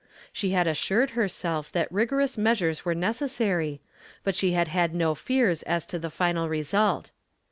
She 0.33 0.49
had 0.49 0.65
assured 0.65 1.11
hei 1.11 1.27
self 1.27 1.71
that 1.73 1.87
rigorous 1.91 2.35
meas 2.35 2.59
ures 2.59 2.83
were 2.83 2.95
necessary, 2.95 3.81
but 4.23 4.33
she 4.35 4.53
had 4.53 4.67
had 4.67 4.95
no 4.95 5.13
fears 5.13 5.61
as 5.61 5.85
to 5.85 5.99
the 5.99 6.09
final 6.09 6.49
result. 6.49 7.11